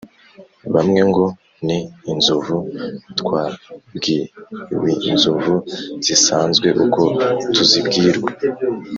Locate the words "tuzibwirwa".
7.53-8.29